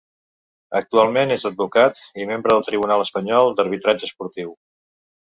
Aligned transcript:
Actualment 0.77 1.33
és 1.35 1.43
advocat 1.49 1.99
i 2.23 2.25
membre 2.31 2.55
del 2.55 2.65
Tribunal 2.69 3.03
Espanyol 3.03 3.53
d'Arbitratge 3.59 4.09
Esportiu. 4.09 4.55